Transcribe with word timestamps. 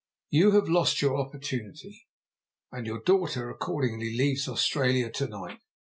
You 0.31 0.53
have 0.53 0.67
lost 0.67 1.03
your 1.03 1.15
opportunity, 1.19 2.07
and 2.71 2.87
your 2.87 3.03
daughter 3.03 3.51
accordingly 3.51 4.17
leaves 4.17 4.47
Australia 4.47 5.11
to 5.11 5.27
night. 5.27 5.59